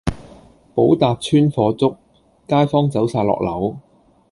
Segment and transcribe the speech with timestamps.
[0.73, 1.95] 寶達邨火燭，
[2.47, 3.77] 街坊走曬落樓